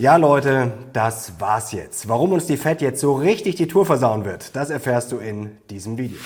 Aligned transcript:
Ja 0.00 0.16
Leute, 0.16 0.72
das 0.94 1.34
war's 1.40 1.72
jetzt. 1.72 2.08
Warum 2.08 2.32
uns 2.32 2.46
die 2.46 2.56
Fed 2.56 2.80
jetzt 2.80 3.02
so 3.02 3.12
richtig 3.16 3.56
die 3.56 3.68
Tour 3.68 3.84
versauen 3.84 4.24
wird, 4.24 4.56
das 4.56 4.70
erfährst 4.70 5.12
du 5.12 5.18
in 5.18 5.58
diesem 5.68 5.98
Video. 5.98 6.16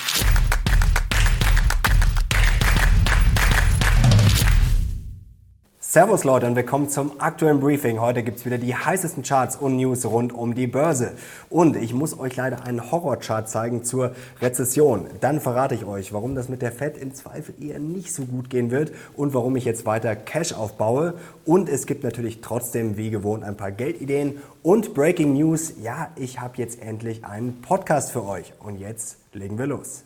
Servus 5.94 6.24
Leute 6.24 6.48
und 6.48 6.56
willkommen 6.56 6.88
zum 6.88 7.20
aktuellen 7.20 7.60
Briefing. 7.60 8.00
Heute 8.00 8.24
gibt's 8.24 8.44
wieder 8.44 8.58
die 8.58 8.74
heißesten 8.74 9.22
Charts 9.22 9.54
und 9.54 9.76
News 9.76 10.04
rund 10.04 10.32
um 10.32 10.56
die 10.56 10.66
Börse. 10.66 11.12
Und 11.50 11.76
ich 11.76 11.94
muss 11.94 12.18
euch 12.18 12.34
leider 12.34 12.64
einen 12.64 12.90
Horrorchart 12.90 13.48
zeigen 13.48 13.84
zur 13.84 14.10
Rezession. 14.42 15.06
Dann 15.20 15.40
verrate 15.40 15.76
ich 15.76 15.84
euch, 15.84 16.12
warum 16.12 16.34
das 16.34 16.48
mit 16.48 16.62
der 16.62 16.72
Fed 16.72 16.98
im 16.98 17.14
Zweifel 17.14 17.54
eher 17.62 17.78
nicht 17.78 18.12
so 18.12 18.24
gut 18.24 18.50
gehen 18.50 18.72
wird 18.72 18.90
und 19.16 19.34
warum 19.34 19.54
ich 19.54 19.64
jetzt 19.64 19.86
weiter 19.86 20.16
Cash 20.16 20.52
aufbaue. 20.52 21.14
Und 21.44 21.68
es 21.68 21.86
gibt 21.86 22.02
natürlich 22.02 22.40
trotzdem 22.40 22.96
wie 22.96 23.10
gewohnt 23.10 23.44
ein 23.44 23.56
paar 23.56 23.70
Geldideen 23.70 24.38
und 24.64 24.94
Breaking 24.94 25.34
News. 25.34 25.74
Ja, 25.80 26.08
ich 26.16 26.40
habe 26.40 26.54
jetzt 26.56 26.82
endlich 26.82 27.24
einen 27.24 27.62
Podcast 27.62 28.10
für 28.10 28.24
euch. 28.26 28.52
Und 28.58 28.80
jetzt 28.80 29.18
legen 29.32 29.58
wir 29.58 29.68
los. 29.68 30.02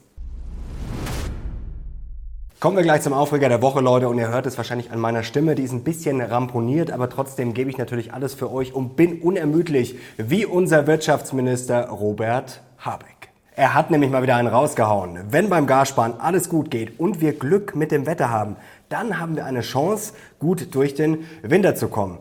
Kommen 2.60 2.76
wir 2.76 2.82
gleich 2.82 3.02
zum 3.02 3.12
Aufreger 3.12 3.48
der 3.48 3.62
Woche, 3.62 3.80
Leute, 3.80 4.08
und 4.08 4.18
ihr 4.18 4.30
hört 4.30 4.44
es 4.44 4.56
wahrscheinlich 4.56 4.90
an 4.90 4.98
meiner 4.98 5.22
Stimme, 5.22 5.54
die 5.54 5.62
ist 5.62 5.70
ein 5.70 5.84
bisschen 5.84 6.20
ramponiert, 6.20 6.90
aber 6.90 7.08
trotzdem 7.08 7.54
gebe 7.54 7.70
ich 7.70 7.78
natürlich 7.78 8.12
alles 8.12 8.34
für 8.34 8.50
euch 8.50 8.74
und 8.74 8.96
bin 8.96 9.20
unermüdlich, 9.20 9.94
wie 10.16 10.44
unser 10.44 10.88
Wirtschaftsminister 10.88 11.88
Robert 11.88 12.60
Habeck. 12.78 13.28
Er 13.54 13.74
hat 13.74 13.92
nämlich 13.92 14.10
mal 14.10 14.24
wieder 14.24 14.34
einen 14.34 14.48
rausgehauen. 14.48 15.20
Wenn 15.30 15.48
beim 15.48 15.68
Gassparen 15.68 16.18
alles 16.18 16.48
gut 16.48 16.72
geht 16.72 16.98
und 16.98 17.20
wir 17.20 17.38
Glück 17.38 17.76
mit 17.76 17.92
dem 17.92 18.06
Wetter 18.06 18.30
haben, 18.30 18.56
dann 18.88 19.20
haben 19.20 19.36
wir 19.36 19.44
eine 19.44 19.60
Chance, 19.60 20.14
gut 20.40 20.74
durch 20.74 20.96
den 20.96 21.28
Winter 21.42 21.76
zu 21.76 21.86
kommen 21.86 22.18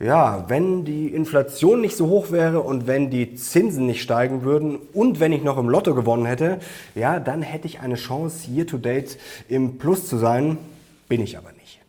ja, 0.00 0.44
wenn 0.48 0.84
die 0.84 1.08
Inflation 1.08 1.80
nicht 1.80 1.96
so 1.96 2.08
hoch 2.08 2.30
wäre 2.30 2.60
und 2.60 2.86
wenn 2.86 3.10
die 3.10 3.34
Zinsen 3.34 3.86
nicht 3.86 4.02
steigen 4.02 4.42
würden 4.42 4.78
und 4.92 5.20
wenn 5.20 5.32
ich 5.32 5.42
noch 5.42 5.58
im 5.58 5.68
Lotto 5.68 5.94
gewonnen 5.94 6.26
hätte, 6.26 6.58
ja, 6.94 7.20
dann 7.20 7.42
hätte 7.42 7.66
ich 7.66 7.80
eine 7.80 7.94
Chance, 7.94 8.50
year 8.50 8.66
to 8.66 8.78
date 8.78 9.18
im 9.48 9.78
Plus 9.78 10.08
zu 10.08 10.16
sein. 10.16 10.58
Bin 11.08 11.22
ich 11.22 11.38
aber 11.38 11.52
nicht. 11.52 11.83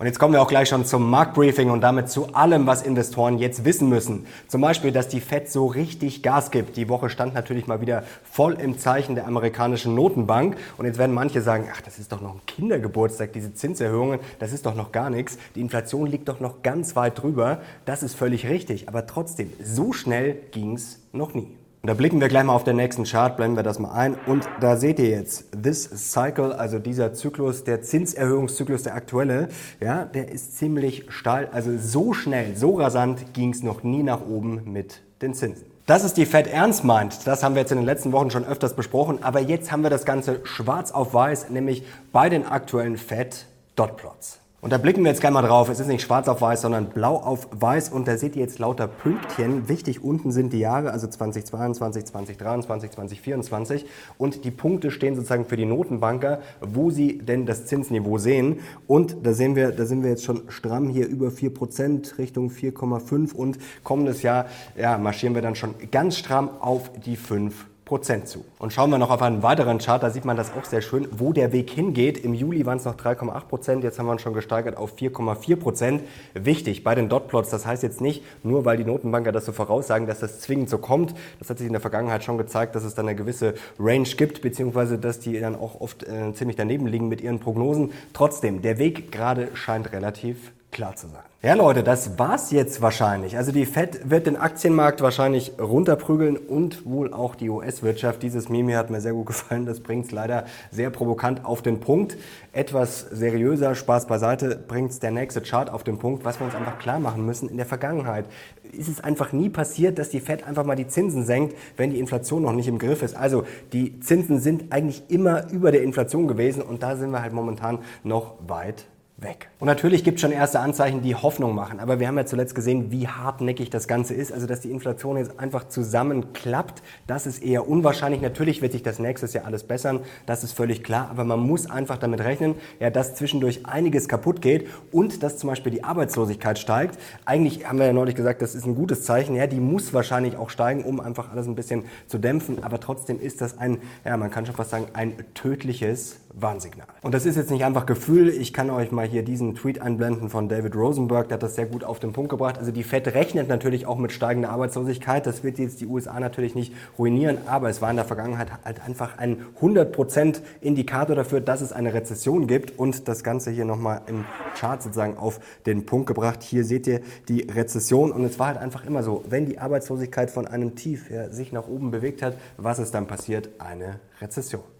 Und 0.00 0.06
jetzt 0.06 0.18
kommen 0.18 0.32
wir 0.32 0.40
auch 0.40 0.48
gleich 0.48 0.70
schon 0.70 0.86
zum 0.86 1.10
Marktbriefing 1.10 1.68
und 1.68 1.82
damit 1.82 2.08
zu 2.08 2.32
allem, 2.32 2.66
was 2.66 2.80
Investoren 2.80 3.36
jetzt 3.36 3.66
wissen 3.66 3.90
müssen. 3.90 4.24
Zum 4.48 4.62
Beispiel, 4.62 4.92
dass 4.92 5.08
die 5.08 5.20
Fed 5.20 5.50
so 5.50 5.66
richtig 5.66 6.22
Gas 6.22 6.50
gibt. 6.50 6.78
Die 6.78 6.88
Woche 6.88 7.10
stand 7.10 7.34
natürlich 7.34 7.66
mal 7.66 7.82
wieder 7.82 8.02
voll 8.22 8.54
im 8.54 8.78
Zeichen 8.78 9.14
der 9.14 9.26
amerikanischen 9.26 9.94
Notenbank. 9.94 10.56
Und 10.78 10.86
jetzt 10.86 10.96
werden 10.96 11.12
manche 11.12 11.42
sagen, 11.42 11.68
ach, 11.70 11.82
das 11.82 11.98
ist 11.98 12.12
doch 12.12 12.22
noch 12.22 12.32
ein 12.36 12.40
Kindergeburtstag, 12.46 13.34
diese 13.34 13.52
Zinserhöhungen, 13.52 14.20
das 14.38 14.54
ist 14.54 14.64
doch 14.64 14.74
noch 14.74 14.90
gar 14.90 15.10
nichts. 15.10 15.36
Die 15.54 15.60
Inflation 15.60 16.06
liegt 16.06 16.30
doch 16.30 16.40
noch 16.40 16.62
ganz 16.62 16.96
weit 16.96 17.20
drüber. 17.20 17.60
Das 17.84 18.02
ist 18.02 18.14
völlig 18.14 18.48
richtig. 18.48 18.88
Aber 18.88 19.06
trotzdem, 19.06 19.52
so 19.62 19.92
schnell 19.92 20.34
ging's 20.50 21.00
noch 21.12 21.34
nie. 21.34 21.59
Und 21.82 21.86
da 21.86 21.94
blicken 21.94 22.20
wir 22.20 22.28
gleich 22.28 22.44
mal 22.44 22.52
auf 22.52 22.64
den 22.64 22.76
nächsten 22.76 23.04
Chart, 23.04 23.34
blenden 23.38 23.56
wir 23.56 23.62
das 23.62 23.78
mal 23.78 23.92
ein. 23.92 24.14
Und 24.26 24.46
da 24.60 24.76
seht 24.76 24.98
ihr 24.98 25.08
jetzt, 25.08 25.46
this 25.62 25.84
cycle, 26.12 26.52
also 26.52 26.78
dieser 26.78 27.14
Zyklus, 27.14 27.64
der 27.64 27.80
Zinserhöhungszyklus, 27.80 28.82
der 28.82 28.94
aktuelle, 28.94 29.48
ja, 29.80 30.04
der 30.04 30.30
ist 30.30 30.58
ziemlich 30.58 31.06
steil. 31.08 31.48
Also 31.52 31.78
so 31.78 32.12
schnell, 32.12 32.54
so 32.54 32.74
rasant 32.74 33.32
ging 33.32 33.54
es 33.54 33.62
noch 33.62 33.82
nie 33.82 34.02
nach 34.02 34.20
oben 34.20 34.60
mit 34.70 35.00
den 35.22 35.32
Zinsen. 35.32 35.64
Dass 35.86 36.04
es 36.04 36.12
die 36.12 36.26
Fed 36.26 36.48
ernst 36.48 36.84
meint, 36.84 37.26
das 37.26 37.42
haben 37.42 37.54
wir 37.54 37.62
jetzt 37.62 37.72
in 37.72 37.78
den 37.78 37.86
letzten 37.86 38.12
Wochen 38.12 38.30
schon 38.30 38.44
öfters 38.44 38.74
besprochen. 38.74 39.22
Aber 39.22 39.40
jetzt 39.40 39.72
haben 39.72 39.82
wir 39.82 39.90
das 39.90 40.04
Ganze 40.04 40.40
schwarz 40.44 40.90
auf 40.90 41.14
weiß, 41.14 41.48
nämlich 41.48 41.82
bei 42.12 42.28
den 42.28 42.46
aktuellen 42.46 42.98
Fed 42.98 43.46
Dotplots. 43.74 44.38
Und 44.62 44.74
da 44.74 44.78
blicken 44.78 45.02
wir 45.02 45.10
jetzt 45.10 45.22
gerne 45.22 45.32
mal 45.32 45.42
drauf. 45.42 45.70
Es 45.70 45.80
ist 45.80 45.86
nicht 45.86 46.02
schwarz 46.02 46.28
auf 46.28 46.42
weiß, 46.42 46.60
sondern 46.60 46.90
blau 46.90 47.16
auf 47.16 47.48
weiß. 47.50 47.88
Und 47.88 48.06
da 48.06 48.18
seht 48.18 48.36
ihr 48.36 48.42
jetzt 48.42 48.58
lauter 48.58 48.88
Pünktchen. 48.88 49.70
Wichtig 49.70 50.04
unten 50.04 50.32
sind 50.32 50.52
die 50.52 50.58
Jahre, 50.58 50.90
also 50.90 51.06
2022, 51.06 52.04
2023, 52.04 52.90
2024. 52.90 53.86
Und 54.18 54.44
die 54.44 54.50
Punkte 54.50 54.90
stehen 54.90 55.16
sozusagen 55.16 55.46
für 55.46 55.56
die 55.56 55.64
Notenbanker, 55.64 56.40
wo 56.60 56.90
sie 56.90 57.16
denn 57.16 57.46
das 57.46 57.64
Zinsniveau 57.64 58.18
sehen. 58.18 58.60
Und 58.86 59.16
da 59.22 59.32
sehen 59.32 59.56
wir, 59.56 59.70
da 59.70 59.86
sind 59.86 60.02
wir 60.02 60.10
jetzt 60.10 60.24
schon 60.24 60.42
stramm 60.48 60.90
hier 60.90 61.08
über 61.08 61.28
4% 61.28 62.18
Richtung 62.18 62.50
4,5. 62.50 63.32
Und 63.32 63.56
kommendes 63.82 64.20
Jahr, 64.20 64.44
ja, 64.76 64.98
marschieren 64.98 65.34
wir 65.34 65.40
dann 65.40 65.54
schon 65.54 65.74
ganz 65.90 66.18
stramm 66.18 66.50
auf 66.60 66.90
die 67.06 67.16
5 67.16 67.66
Prozent 67.90 68.28
zu. 68.28 68.44
Und 68.60 68.72
schauen 68.72 68.88
wir 68.90 68.98
noch 68.98 69.10
auf 69.10 69.20
einen 69.20 69.42
weiteren 69.42 69.78
Chart, 69.78 70.00
da 70.00 70.10
sieht 70.10 70.24
man 70.24 70.36
das 70.36 70.52
auch 70.52 70.64
sehr 70.64 70.80
schön, 70.80 71.08
wo 71.10 71.32
der 71.32 71.52
Weg 71.52 71.70
hingeht. 71.70 72.18
Im 72.18 72.34
Juli 72.34 72.64
waren 72.64 72.78
es 72.78 72.84
noch 72.84 72.94
3,8 72.94 73.46
Prozent, 73.48 73.82
jetzt 73.82 73.98
haben 73.98 74.06
wir 74.06 74.12
uns 74.12 74.22
schon 74.22 74.32
gesteigert 74.32 74.76
auf 74.76 74.96
4,4 74.96 75.56
Prozent. 75.56 76.02
Wichtig 76.34 76.84
bei 76.84 76.94
den 76.94 77.08
Dotplots, 77.08 77.50
das 77.50 77.66
heißt 77.66 77.82
jetzt 77.82 78.00
nicht, 78.00 78.22
nur 78.44 78.64
weil 78.64 78.76
die 78.76 78.84
Notenbanker 78.84 79.32
das 79.32 79.44
so 79.44 79.50
voraussagen, 79.50 80.06
dass 80.06 80.20
das 80.20 80.38
zwingend 80.38 80.70
so 80.70 80.78
kommt. 80.78 81.14
Das 81.40 81.50
hat 81.50 81.58
sich 81.58 81.66
in 81.66 81.72
der 81.72 81.80
Vergangenheit 81.80 82.22
schon 82.22 82.38
gezeigt, 82.38 82.76
dass 82.76 82.84
es 82.84 82.94
dann 82.94 83.08
eine 83.08 83.16
gewisse 83.16 83.54
Range 83.80 84.08
gibt, 84.16 84.40
beziehungsweise 84.40 84.96
dass 84.96 85.18
die 85.18 85.40
dann 85.40 85.56
auch 85.56 85.80
oft 85.80 86.04
äh, 86.04 86.32
ziemlich 86.32 86.56
daneben 86.56 86.86
liegen 86.86 87.08
mit 87.08 87.20
ihren 87.20 87.40
Prognosen. 87.40 87.90
Trotzdem, 88.12 88.62
der 88.62 88.78
Weg 88.78 89.10
gerade 89.10 89.48
scheint 89.54 89.90
relativ 89.92 90.52
klar 90.70 90.96
zu 90.96 91.08
sein. 91.08 91.22
Ja 91.42 91.54
Leute, 91.54 91.82
das 91.82 92.18
war's 92.18 92.50
jetzt 92.50 92.82
wahrscheinlich. 92.82 93.36
Also 93.36 93.50
die 93.50 93.64
Fed 93.64 94.10
wird 94.10 94.26
den 94.26 94.36
Aktienmarkt 94.36 95.00
wahrscheinlich 95.00 95.52
runterprügeln 95.58 96.36
und 96.36 96.84
wohl 96.84 97.14
auch 97.14 97.34
die 97.34 97.48
US-Wirtschaft. 97.48 98.22
Dieses 98.22 98.50
Meme 98.50 98.76
hat 98.76 98.90
mir 98.90 99.00
sehr 99.00 99.14
gut 99.14 99.26
gefallen. 99.28 99.64
Das 99.64 99.80
bringt's 99.80 100.10
leider 100.10 100.44
sehr 100.70 100.90
provokant 100.90 101.44
auf 101.44 101.62
den 101.62 101.80
Punkt. 101.80 102.18
Etwas 102.52 103.00
seriöser, 103.10 103.74
Spaß 103.74 104.06
beiseite, 104.06 104.54
bringt's 104.56 104.98
der 105.00 105.12
nächste 105.12 105.40
Chart 105.40 105.70
auf 105.70 105.82
den 105.82 105.98
Punkt, 105.98 106.24
was 106.24 106.40
wir 106.40 106.44
uns 106.44 106.54
einfach 106.54 106.78
klar 106.78 107.00
machen 107.00 107.24
müssen. 107.24 107.48
In 107.48 107.56
der 107.56 107.66
Vergangenheit 107.66 108.26
ist 108.72 108.88
es 108.88 109.00
einfach 109.00 109.32
nie 109.32 109.48
passiert, 109.48 109.98
dass 109.98 110.10
die 110.10 110.20
Fed 110.20 110.46
einfach 110.46 110.64
mal 110.64 110.76
die 110.76 110.88
Zinsen 110.88 111.24
senkt, 111.24 111.56
wenn 111.78 111.90
die 111.90 111.98
Inflation 111.98 112.42
noch 112.42 112.52
nicht 112.52 112.68
im 112.68 112.78
Griff 112.78 113.02
ist. 113.02 113.16
Also 113.16 113.44
die 113.72 113.98
Zinsen 114.00 114.40
sind 114.40 114.72
eigentlich 114.72 115.04
immer 115.08 115.50
über 115.50 115.72
der 115.72 115.82
Inflation 115.82 116.28
gewesen 116.28 116.62
und 116.62 116.82
da 116.82 116.96
sind 116.96 117.10
wir 117.10 117.22
halt 117.22 117.32
momentan 117.32 117.78
noch 118.04 118.34
weit 118.46 118.84
weg. 119.22 119.48
Und 119.58 119.66
natürlich 119.66 120.04
gibt 120.04 120.16
es 120.16 120.22
schon 120.22 120.32
erste 120.32 120.60
Anzeichen, 120.60 121.02
die 121.02 121.14
Hoffnung 121.14 121.54
machen. 121.54 121.80
Aber 121.80 122.00
wir 122.00 122.08
haben 122.08 122.16
ja 122.16 122.24
zuletzt 122.24 122.54
gesehen, 122.54 122.90
wie 122.90 123.08
hartnäckig 123.08 123.70
das 123.70 123.86
Ganze 123.86 124.14
ist. 124.14 124.32
Also, 124.32 124.46
dass 124.46 124.60
die 124.60 124.70
Inflation 124.70 125.16
jetzt 125.16 125.38
einfach 125.38 125.68
zusammenklappt, 125.68 126.82
das 127.06 127.26
ist 127.26 127.42
eher 127.42 127.68
unwahrscheinlich. 127.68 128.22
Natürlich 128.22 128.62
wird 128.62 128.72
sich 128.72 128.82
das 128.82 128.98
nächstes 128.98 129.32
Jahr 129.32 129.44
alles 129.44 129.64
bessern. 129.64 130.00
Das 130.26 130.44
ist 130.44 130.52
völlig 130.52 130.82
klar. 130.82 131.08
Aber 131.10 131.24
man 131.24 131.40
muss 131.40 131.68
einfach 131.70 131.98
damit 131.98 132.20
rechnen, 132.20 132.54
ja, 132.78 132.90
dass 132.90 133.14
zwischendurch 133.14 133.66
einiges 133.66 134.08
kaputt 134.08 134.40
geht 134.40 134.68
und 134.92 135.22
dass 135.22 135.36
zum 135.36 135.50
Beispiel 135.50 135.72
die 135.72 135.84
Arbeitslosigkeit 135.84 136.58
steigt. 136.58 136.98
Eigentlich 137.26 137.68
haben 137.68 137.78
wir 137.78 137.86
ja 137.86 137.92
neulich 137.92 138.14
gesagt, 138.14 138.40
das 138.42 138.54
ist 138.54 138.66
ein 138.66 138.74
gutes 138.74 139.04
Zeichen. 139.04 139.34
Ja, 139.34 139.46
die 139.46 139.60
muss 139.60 139.92
wahrscheinlich 139.92 140.36
auch 140.36 140.50
steigen, 140.50 140.84
um 140.84 141.00
einfach 141.00 141.30
alles 141.30 141.46
ein 141.46 141.54
bisschen 141.54 141.84
zu 142.06 142.18
dämpfen. 142.18 142.64
Aber 142.64 142.80
trotzdem 142.80 143.20
ist 143.20 143.40
das 143.40 143.58
ein, 143.58 143.78
ja, 144.04 144.16
man 144.16 144.30
kann 144.30 144.46
schon 144.46 144.54
fast 144.54 144.70
sagen, 144.70 144.86
ein 144.94 145.14
tödliches 145.34 146.20
Warnsignal. 146.32 146.86
Und 147.02 147.12
das 147.12 147.26
ist 147.26 147.36
jetzt 147.36 147.50
nicht 147.50 147.64
einfach 147.64 147.86
Gefühl. 147.86 148.28
Ich 148.28 148.52
kann 148.52 148.70
euch 148.70 148.92
mal 148.92 149.06
hier 149.10 149.22
diesen 149.22 149.54
Tweet 149.54 149.82
einblenden 149.82 150.30
von 150.30 150.48
David 150.48 150.74
Rosenberg, 150.74 151.28
der 151.28 151.34
hat 151.34 151.42
das 151.42 151.56
sehr 151.56 151.66
gut 151.66 151.84
auf 151.84 151.98
den 151.98 152.12
Punkt 152.12 152.30
gebracht. 152.30 152.58
Also 152.58 152.72
die 152.72 152.82
Fed 152.82 153.06
rechnet 153.08 153.48
natürlich 153.48 153.86
auch 153.86 153.98
mit 153.98 154.12
steigender 154.12 154.50
Arbeitslosigkeit. 154.50 155.26
Das 155.26 155.44
wird 155.44 155.58
jetzt 155.58 155.80
die 155.80 155.86
USA 155.86 156.18
natürlich 156.20 156.54
nicht 156.54 156.72
ruinieren, 156.98 157.38
aber 157.46 157.68
es 157.68 157.82
war 157.82 157.90
in 157.90 157.96
der 157.96 158.04
Vergangenheit 158.04 158.48
halt 158.64 158.82
einfach 158.86 159.18
ein 159.18 159.44
100% 159.60 160.40
Indikator 160.60 161.16
dafür, 161.16 161.40
dass 161.40 161.60
es 161.60 161.72
eine 161.72 161.92
Rezession 161.92 162.46
gibt 162.46 162.78
und 162.78 163.08
das 163.08 163.24
Ganze 163.24 163.50
hier 163.50 163.64
nochmal 163.64 164.02
im 164.06 164.24
Chart 164.54 164.82
sozusagen 164.82 165.16
auf 165.18 165.40
den 165.66 165.84
Punkt 165.84 166.06
gebracht. 166.06 166.42
Hier 166.42 166.64
seht 166.64 166.86
ihr 166.86 167.00
die 167.28 167.42
Rezession 167.42 168.12
und 168.12 168.24
es 168.24 168.38
war 168.38 168.46
halt 168.46 168.58
einfach 168.58 168.86
immer 168.86 169.02
so, 169.02 169.24
wenn 169.28 169.46
die 169.46 169.58
Arbeitslosigkeit 169.58 170.30
von 170.30 170.46
einem 170.46 170.76
Tief 170.76 171.10
ja, 171.10 171.30
sich 171.30 171.52
nach 171.52 171.68
oben 171.68 171.90
bewegt 171.90 172.22
hat, 172.22 172.36
was 172.56 172.78
ist 172.78 172.94
dann 172.94 173.06
passiert? 173.06 173.50
Eine 173.58 174.00
Rezession. 174.20 174.79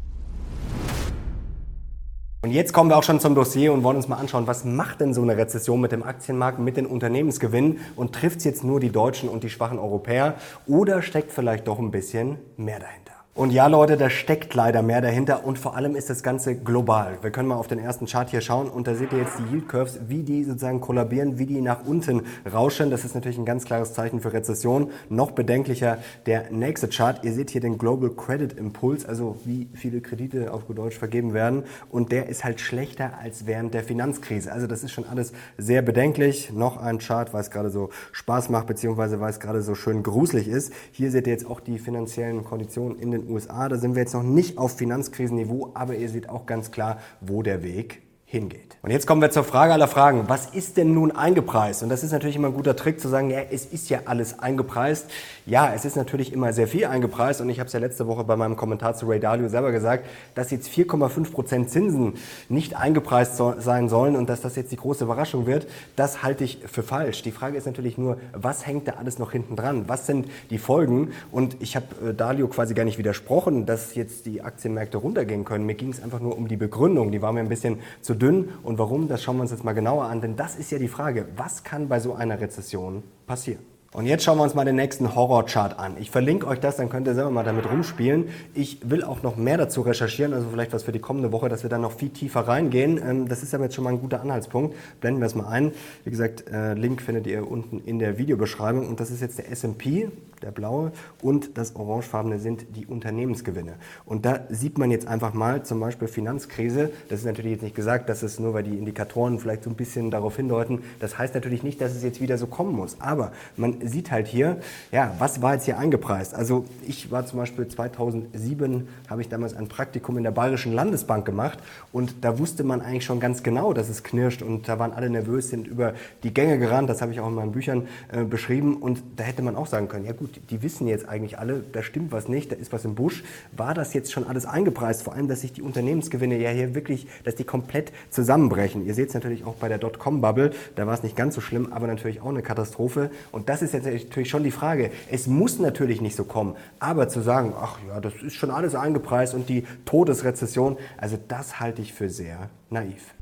Und 2.42 2.52
jetzt 2.52 2.72
kommen 2.72 2.88
wir 2.88 2.96
auch 2.96 3.02
schon 3.02 3.20
zum 3.20 3.34
Dossier 3.34 3.70
und 3.70 3.82
wollen 3.82 3.98
uns 3.98 4.08
mal 4.08 4.16
anschauen, 4.16 4.46
was 4.46 4.64
macht 4.64 5.02
denn 5.02 5.12
so 5.12 5.20
eine 5.20 5.36
Rezession 5.36 5.78
mit 5.78 5.92
dem 5.92 6.02
Aktienmarkt, 6.02 6.58
mit 6.58 6.78
den 6.78 6.86
Unternehmensgewinnen 6.86 7.80
und 7.96 8.14
trifft 8.14 8.38
es 8.38 8.44
jetzt 8.44 8.64
nur 8.64 8.80
die 8.80 8.88
Deutschen 8.88 9.28
und 9.28 9.44
die 9.44 9.50
schwachen 9.50 9.78
Europäer 9.78 10.36
oder 10.66 11.02
steckt 11.02 11.32
vielleicht 11.32 11.68
doch 11.68 11.78
ein 11.78 11.90
bisschen 11.90 12.38
mehr 12.56 12.80
dahinter? 12.80 13.09
Und 13.32 13.52
ja, 13.52 13.68
Leute, 13.68 13.96
da 13.96 14.10
steckt 14.10 14.54
leider 14.54 14.82
mehr 14.82 15.00
dahinter 15.00 15.46
und 15.46 15.56
vor 15.56 15.76
allem 15.76 15.94
ist 15.94 16.10
das 16.10 16.24
Ganze 16.24 16.56
global. 16.56 17.16
Wir 17.22 17.30
können 17.30 17.48
mal 17.48 17.54
auf 17.54 17.68
den 17.68 17.78
ersten 17.78 18.06
Chart 18.06 18.28
hier 18.28 18.40
schauen 18.40 18.68
und 18.68 18.88
da 18.88 18.96
seht 18.96 19.12
ihr 19.12 19.20
jetzt 19.20 19.38
die 19.38 19.54
Yield 19.54 19.68
Curves, 19.68 20.00
wie 20.08 20.24
die 20.24 20.42
sozusagen 20.42 20.80
kollabieren, 20.80 21.38
wie 21.38 21.46
die 21.46 21.60
nach 21.60 21.86
unten 21.86 22.22
rauschen. 22.52 22.90
Das 22.90 23.04
ist 23.04 23.14
natürlich 23.14 23.38
ein 23.38 23.44
ganz 23.44 23.64
klares 23.64 23.94
Zeichen 23.94 24.20
für 24.20 24.32
Rezession. 24.32 24.90
Noch 25.08 25.30
bedenklicher 25.30 25.98
der 26.26 26.50
nächste 26.50 26.88
Chart. 26.88 27.24
Ihr 27.24 27.32
seht 27.32 27.50
hier 27.50 27.60
den 27.60 27.78
Global 27.78 28.10
Credit 28.10 28.52
Impulse, 28.52 29.08
also 29.08 29.36
wie 29.44 29.68
viele 29.74 30.00
Kredite 30.00 30.52
auf 30.52 30.66
gut 30.66 30.78
Deutsch 30.78 30.98
vergeben 30.98 31.32
werden 31.32 31.62
und 31.88 32.10
der 32.10 32.28
ist 32.28 32.42
halt 32.42 32.60
schlechter 32.60 33.12
als 33.22 33.46
während 33.46 33.74
der 33.74 33.84
Finanzkrise. 33.84 34.50
Also 34.50 34.66
das 34.66 34.82
ist 34.82 34.90
schon 34.90 35.06
alles 35.06 35.32
sehr 35.56 35.82
bedenklich. 35.82 36.52
Noch 36.52 36.78
ein 36.78 36.98
Chart, 36.98 37.32
weil 37.32 37.42
es 37.42 37.52
gerade 37.52 37.70
so 37.70 37.90
Spaß 38.10 38.48
macht, 38.48 38.66
beziehungsweise 38.66 39.20
weil 39.20 39.30
es 39.30 39.38
gerade 39.38 39.62
so 39.62 39.76
schön 39.76 40.02
gruselig 40.02 40.48
ist. 40.48 40.72
Hier 40.90 41.12
seht 41.12 41.28
ihr 41.28 41.32
jetzt 41.32 41.46
auch 41.46 41.60
die 41.60 41.78
finanziellen 41.78 42.44
Konditionen 42.44 42.98
in 42.98 43.12
den 43.12 43.19
USA. 43.28 43.68
Da 43.68 43.78
sind 43.78 43.94
wir 43.94 44.02
jetzt 44.02 44.14
noch 44.14 44.22
nicht 44.22 44.58
auf 44.58 44.76
Finanzkrisenniveau, 44.76 45.70
aber 45.74 45.96
ihr 45.96 46.08
seht 46.08 46.28
auch 46.28 46.46
ganz 46.46 46.70
klar, 46.70 46.98
wo 47.20 47.42
der 47.42 47.62
Weg 47.62 48.02
hingeht. 48.30 48.70
Und 48.82 48.92
jetzt 48.92 49.08
kommen 49.08 49.20
wir 49.20 49.32
zur 49.32 49.42
Frage 49.42 49.72
aller 49.72 49.88
Fragen. 49.88 50.24
Was 50.28 50.46
ist 50.46 50.76
denn 50.76 50.94
nun 50.94 51.10
eingepreist? 51.10 51.82
Und 51.82 51.88
das 51.88 52.04
ist 52.04 52.12
natürlich 52.12 52.36
immer 52.36 52.48
ein 52.48 52.54
guter 52.54 52.76
Trick 52.76 53.00
zu 53.00 53.08
sagen, 53.08 53.28
ja, 53.28 53.40
es 53.50 53.66
ist 53.66 53.90
ja 53.90 54.02
alles 54.04 54.38
eingepreist. 54.38 55.10
Ja, 55.46 55.74
es 55.74 55.84
ist 55.84 55.96
natürlich 55.96 56.32
immer 56.32 56.52
sehr 56.52 56.68
viel 56.68 56.86
eingepreist. 56.86 57.40
Und 57.40 57.50
ich 57.50 57.58
habe 57.58 57.66
es 57.66 57.72
ja 57.72 57.80
letzte 57.80 58.06
Woche 58.06 58.22
bei 58.22 58.36
meinem 58.36 58.54
Kommentar 58.54 58.94
zu 58.94 59.06
Ray 59.06 59.18
Dalio 59.18 59.48
selber 59.48 59.72
gesagt, 59.72 60.06
dass 60.36 60.52
jetzt 60.52 60.70
4,5 60.70 61.32
Prozent 61.32 61.70
Zinsen 61.70 62.14
nicht 62.48 62.76
eingepreist 62.76 63.36
so 63.36 63.54
sein 63.58 63.88
sollen 63.88 64.14
und 64.14 64.28
dass 64.28 64.42
das 64.42 64.54
jetzt 64.54 64.70
die 64.70 64.76
große 64.76 65.02
Überraschung 65.02 65.46
wird. 65.46 65.66
Das 65.96 66.22
halte 66.22 66.44
ich 66.44 66.60
für 66.66 66.84
falsch. 66.84 67.22
Die 67.22 67.32
Frage 67.32 67.58
ist 67.58 67.66
natürlich 67.66 67.98
nur, 67.98 68.16
was 68.32 68.64
hängt 68.64 68.86
da 68.86 68.92
alles 68.92 69.18
noch 69.18 69.32
hinten 69.32 69.56
dran? 69.56 69.88
Was 69.88 70.06
sind 70.06 70.28
die 70.50 70.58
Folgen? 70.58 71.10
Und 71.32 71.56
ich 71.60 71.74
habe 71.74 71.86
äh, 72.10 72.14
Dalio 72.14 72.46
quasi 72.46 72.74
gar 72.74 72.84
nicht 72.84 72.96
widersprochen, 72.96 73.66
dass 73.66 73.96
jetzt 73.96 74.24
die 74.26 74.40
Aktienmärkte 74.40 74.98
runtergehen 74.98 75.44
können. 75.44 75.66
Mir 75.66 75.74
ging 75.74 75.90
es 75.90 76.00
einfach 76.00 76.20
nur 76.20 76.38
um 76.38 76.46
die 76.46 76.56
Begründung. 76.56 77.10
Die 77.10 77.20
war 77.20 77.32
mir 77.32 77.40
ein 77.40 77.48
bisschen 77.48 77.80
zu 78.00 78.19
dünn. 78.20 78.50
Und 78.62 78.78
warum, 78.78 79.08
das 79.08 79.22
schauen 79.22 79.36
wir 79.36 79.42
uns 79.42 79.50
jetzt 79.50 79.64
mal 79.64 79.72
genauer 79.72 80.04
an. 80.04 80.20
Denn 80.20 80.36
das 80.36 80.56
ist 80.56 80.70
ja 80.70 80.78
die 80.78 80.88
Frage, 80.88 81.26
was 81.36 81.64
kann 81.64 81.88
bei 81.88 82.00
so 82.00 82.14
einer 82.14 82.40
Rezession 82.40 83.02
passieren? 83.26 83.70
Und 83.92 84.06
jetzt 84.06 84.22
schauen 84.22 84.38
wir 84.38 84.44
uns 84.44 84.54
mal 84.54 84.64
den 84.64 84.76
nächsten 84.76 85.16
Horrorchart 85.16 85.80
an. 85.80 85.96
Ich 85.98 86.12
verlinke 86.12 86.46
euch 86.46 86.60
das, 86.60 86.76
dann 86.76 86.88
könnt 86.88 87.08
ihr 87.08 87.14
selber 87.14 87.32
mal 87.32 87.42
damit 87.42 87.68
rumspielen. 87.68 88.28
Ich 88.54 88.88
will 88.88 89.02
auch 89.02 89.24
noch 89.24 89.34
mehr 89.34 89.58
dazu 89.58 89.80
recherchieren, 89.80 90.32
also 90.32 90.48
vielleicht 90.48 90.72
was 90.72 90.84
für 90.84 90.92
die 90.92 91.00
kommende 91.00 91.32
Woche, 91.32 91.48
dass 91.48 91.64
wir 91.64 91.70
dann 91.70 91.80
noch 91.80 91.90
viel 91.90 92.10
tiefer 92.10 92.46
reingehen. 92.46 93.00
Ähm, 93.04 93.28
das 93.28 93.42
ist 93.42 93.52
aber 93.52 93.64
jetzt 93.64 93.74
schon 93.74 93.82
mal 93.82 93.90
ein 93.90 94.00
guter 94.00 94.20
Anhaltspunkt. 94.20 94.76
Blenden 95.00 95.20
wir 95.20 95.26
es 95.26 95.34
mal 95.34 95.48
ein. 95.48 95.72
Wie 96.04 96.10
gesagt, 96.10 96.48
äh, 96.48 96.74
Link 96.74 97.02
findet 97.02 97.26
ihr 97.26 97.50
unten 97.50 97.80
in 97.80 97.98
der 97.98 98.16
Videobeschreibung. 98.16 98.86
Und 98.86 99.00
das 99.00 99.10
ist 99.10 99.22
jetzt 99.22 99.38
der 99.38 99.50
S&P, 99.50 100.08
der 100.42 100.50
blaue, 100.50 100.92
und 101.22 101.56
das 101.58 101.76
orangefarbene 101.76 102.38
sind 102.38 102.66
die 102.76 102.86
Unternehmensgewinne. 102.86 103.74
Und 104.04 104.24
da 104.24 104.40
sieht 104.48 104.78
man 104.78 104.90
jetzt 104.90 105.06
einfach 105.06 105.34
mal 105.34 105.62
zum 105.64 105.80
Beispiel 105.80 106.08
Finanzkrise. 106.08 106.90
Das 107.08 107.20
ist 107.20 107.26
natürlich 107.26 107.52
jetzt 107.52 107.62
nicht 107.62 107.76
gesagt, 107.76 108.08
dass 108.08 108.22
es 108.22 108.38
nur, 108.38 108.54
weil 108.54 108.62
die 108.62 108.76
Indikatoren 108.76 109.38
vielleicht 109.38 109.64
so 109.64 109.70
ein 109.70 109.76
bisschen 109.76 110.10
darauf 110.10 110.36
hindeuten. 110.36 110.82
Das 110.98 111.18
heißt 111.18 111.34
natürlich 111.34 111.62
nicht, 111.62 111.80
dass 111.80 111.94
es 111.94 112.02
jetzt 112.02 112.20
wieder 112.20 112.38
so 112.38 112.46
kommen 112.46 112.74
muss. 112.74 112.96
Aber 113.00 113.32
man 113.56 113.86
sieht 113.86 114.10
halt 114.10 114.26
hier, 114.26 114.58
ja, 114.92 115.14
was 115.18 115.42
war 115.42 115.54
jetzt 115.54 115.64
hier 115.64 115.78
eingepreist? 115.78 116.34
Also 116.34 116.64
ich 116.86 117.10
war 117.10 117.26
zum 117.26 117.38
Beispiel 117.38 117.68
2007, 117.68 118.88
habe 119.08 119.20
ich 119.20 119.28
damals 119.28 119.54
ein 119.54 119.68
Praktikum 119.68 120.16
in 120.16 120.24
der 120.24 120.30
Bayerischen 120.30 120.72
Landesbank 120.72 121.24
gemacht 121.24 121.58
und 121.92 122.14
da 122.22 122.38
wusste 122.38 122.64
man 122.64 122.80
eigentlich 122.80 123.04
schon 123.04 123.20
ganz 123.20 123.42
genau, 123.42 123.72
dass 123.72 123.88
es 123.88 124.02
knirscht 124.02 124.42
und 124.42 124.68
da 124.68 124.78
waren 124.78 124.92
alle 124.92 125.10
nervös, 125.10 125.48
sind 125.48 125.66
über 125.66 125.94
die 126.22 126.32
Gänge 126.32 126.58
gerannt, 126.58 126.88
das 126.88 127.02
habe 127.02 127.12
ich 127.12 127.20
auch 127.20 127.28
in 127.28 127.34
meinen 127.34 127.52
Büchern 127.52 127.88
äh, 128.12 128.24
beschrieben 128.24 128.76
und 128.76 129.02
da 129.16 129.24
hätte 129.24 129.42
man 129.42 129.56
auch 129.56 129.66
sagen 129.66 129.88
können, 129.88 130.06
ja 130.06 130.12
gut, 130.12 130.29
die 130.50 130.62
wissen 130.62 130.86
jetzt 130.86 131.08
eigentlich 131.08 131.38
alle, 131.38 131.62
da 131.72 131.82
stimmt 131.82 132.12
was 132.12 132.28
nicht, 132.28 132.52
da 132.52 132.56
ist 132.56 132.72
was 132.72 132.84
im 132.84 132.94
Busch. 132.94 133.22
War 133.56 133.74
das 133.74 133.94
jetzt 133.94 134.12
schon 134.12 134.26
alles 134.26 134.46
eingepreist? 134.46 135.02
Vor 135.02 135.14
allem, 135.14 135.28
dass 135.28 135.40
sich 135.42 135.52
die 135.52 135.62
Unternehmensgewinne 135.62 136.38
ja 136.38 136.50
hier 136.50 136.74
wirklich, 136.74 137.06
dass 137.24 137.34
die 137.34 137.44
komplett 137.44 137.92
zusammenbrechen. 138.10 138.84
Ihr 138.86 138.94
seht 138.94 139.08
es 139.08 139.14
natürlich 139.14 139.44
auch 139.44 139.54
bei 139.54 139.68
der 139.68 139.78
Dotcom-Bubble, 139.78 140.50
da 140.76 140.86
war 140.86 140.94
es 140.94 141.02
nicht 141.02 141.16
ganz 141.16 141.34
so 141.34 141.40
schlimm, 141.40 141.72
aber 141.72 141.86
natürlich 141.86 142.20
auch 142.20 142.28
eine 142.28 142.42
Katastrophe 142.42 143.10
und 143.32 143.48
das 143.48 143.62
ist 143.62 143.74
jetzt 143.74 143.86
natürlich 143.86 144.30
schon 144.30 144.44
die 144.44 144.50
Frage. 144.50 144.90
Es 145.10 145.26
muss 145.26 145.58
natürlich 145.58 146.00
nicht 146.00 146.16
so 146.16 146.24
kommen, 146.24 146.56
aber 146.78 147.08
zu 147.08 147.20
sagen, 147.20 147.52
ach 147.60 147.78
ja, 147.88 148.00
das 148.00 148.14
ist 148.22 148.34
schon 148.34 148.50
alles 148.50 148.74
eingepreist 148.74 149.34
und 149.34 149.48
die 149.48 149.64
Todesrezession, 149.84 150.76
also 150.96 151.18
das 151.28 151.60
halte 151.60 151.82
ich 151.82 151.92
für 151.92 152.08
sehr 152.08 152.50
naiv. 152.70 153.14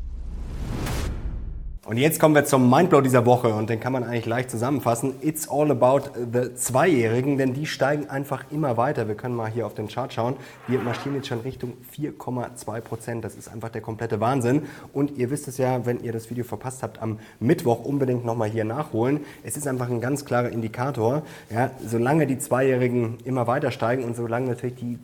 Und 1.89 1.97
jetzt 1.97 2.21
kommen 2.21 2.35
wir 2.35 2.45
zum 2.45 2.69
Mindblow 2.69 3.01
dieser 3.01 3.25
Woche 3.25 3.49
und 3.49 3.71
den 3.71 3.81
kann 3.81 3.95
man 3.95 4.05
eigentlich 4.05 4.27
leicht 4.27 4.51
zusammenfassen. 4.51 5.15
It's 5.23 5.49
all 5.49 5.71
about 5.71 6.11
the 6.15 6.55
Zweijährigen, 6.55 7.39
denn 7.39 7.55
die 7.55 7.65
steigen 7.65 8.11
einfach 8.11 8.45
immer 8.51 8.77
weiter. 8.77 9.09
Wir 9.09 9.15
können 9.15 9.35
mal 9.35 9.51
hier 9.51 9.65
auf 9.65 9.73
den 9.73 9.89
Chart 9.89 10.13
schauen. 10.13 10.37
Wir 10.67 10.81
marschieren 10.81 11.15
jetzt 11.15 11.29
schon 11.29 11.41
Richtung 11.41 11.73
4,2 11.97 12.81
Prozent. 12.83 13.25
Das 13.25 13.37
ist 13.37 13.49
einfach 13.49 13.71
der 13.71 13.81
komplette 13.81 14.21
Wahnsinn. 14.21 14.65
Und 14.93 15.17
ihr 15.17 15.31
wisst 15.31 15.49
es 15.49 15.57
ja, 15.57 15.87
wenn 15.87 16.05
ihr 16.05 16.13
das 16.13 16.29
Video 16.29 16.45
verpasst 16.45 16.83
habt, 16.83 17.01
am 17.01 17.21
Mittwoch 17.41 17.83
unbedingt 17.87 18.23
nochmal 18.23 18.51
hier 18.51 18.67
nachholen. 18.67 19.21
Es 19.43 19.57
ist 19.57 19.67
einfach 19.67 19.89
ein 19.89 20.03
ganz 20.03 20.27
klarer 20.27 20.51
Indikator. 20.51 21.23
Ja, 21.49 21.71
solange 21.83 22.27
die 22.27 22.39
Zweijährigen 22.39 23.17
immer 23.25 23.47
weiter 23.47 23.71
steigen 23.71 24.05
und 24.05 24.15
solange 24.15 24.49
natürlich 24.49 24.77
die 24.77 24.99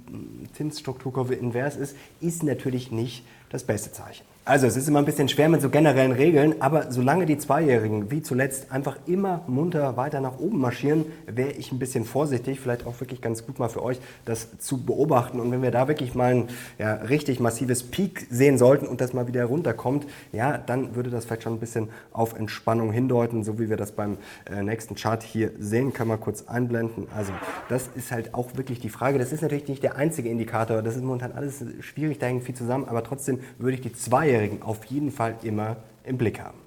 Zinsstrukturkurve 0.52 1.34
invers 1.34 1.76
ist, 1.76 1.96
ist 2.20 2.42
natürlich 2.42 2.92
nicht 2.92 3.24
das 3.48 3.64
beste 3.64 3.90
Zeichen. 3.90 4.33
Also 4.46 4.66
es 4.66 4.76
ist 4.76 4.88
immer 4.88 4.98
ein 4.98 5.06
bisschen 5.06 5.30
schwer 5.30 5.48
mit 5.48 5.62
so 5.62 5.70
generellen 5.70 6.12
Regeln, 6.12 6.56
aber 6.60 6.92
solange 6.92 7.24
die 7.24 7.38
Zweijährigen 7.38 8.10
wie 8.10 8.20
zuletzt 8.20 8.70
einfach 8.70 8.98
immer 9.06 9.42
munter 9.46 9.96
weiter 9.96 10.20
nach 10.20 10.38
oben 10.38 10.60
marschieren, 10.60 11.06
wäre 11.24 11.52
ich 11.52 11.72
ein 11.72 11.78
bisschen 11.78 12.04
vorsichtig, 12.04 12.60
vielleicht 12.60 12.86
auch 12.86 13.00
wirklich 13.00 13.22
ganz 13.22 13.46
gut 13.46 13.58
mal 13.58 13.70
für 13.70 13.82
euch, 13.82 13.98
das 14.26 14.58
zu 14.58 14.84
beobachten. 14.84 15.40
Und 15.40 15.50
wenn 15.50 15.62
wir 15.62 15.70
da 15.70 15.88
wirklich 15.88 16.14
mal 16.14 16.34
ein 16.34 16.48
ja, 16.78 16.92
richtig 16.92 17.40
massives 17.40 17.84
Peak 17.84 18.26
sehen 18.28 18.58
sollten 18.58 18.86
und 18.86 19.00
das 19.00 19.14
mal 19.14 19.26
wieder 19.26 19.46
runterkommt, 19.46 20.06
ja, 20.30 20.58
dann 20.58 20.94
würde 20.94 21.08
das 21.08 21.24
vielleicht 21.24 21.44
schon 21.44 21.54
ein 21.54 21.60
bisschen 21.60 21.88
auf 22.12 22.34
Entspannung 22.34 22.92
hindeuten, 22.92 23.44
so 23.44 23.58
wie 23.58 23.70
wir 23.70 23.78
das 23.78 23.92
beim 23.92 24.18
äh, 24.44 24.62
nächsten 24.62 24.94
Chart 24.94 25.22
hier 25.22 25.52
sehen. 25.58 25.94
Kann 25.94 26.06
man 26.06 26.20
kurz 26.20 26.48
einblenden. 26.48 27.06
Also 27.16 27.32
das 27.70 27.88
ist 27.94 28.12
halt 28.12 28.34
auch 28.34 28.58
wirklich 28.58 28.78
die 28.78 28.90
Frage. 28.90 29.18
Das 29.18 29.32
ist 29.32 29.40
natürlich 29.40 29.68
nicht 29.68 29.82
der 29.82 29.96
einzige 29.96 30.28
Indikator. 30.28 30.82
Das 30.82 30.96
ist 30.96 31.02
momentan 31.02 31.32
alles 31.32 31.64
schwierig, 31.80 32.18
da 32.18 32.26
hängt 32.26 32.44
viel 32.44 32.54
zusammen, 32.54 32.84
aber 32.86 33.02
trotzdem 33.02 33.40
würde 33.56 33.76
ich 33.76 33.80
die 33.80 33.94
Zweijährigen 33.94 34.33
Zweijährigen 34.34 34.62
auf 34.62 34.84
jeden 34.86 35.12
Fall 35.12 35.36
immer 35.44 35.76
im 36.02 36.18
Blick 36.18 36.40
haben. 36.40 36.63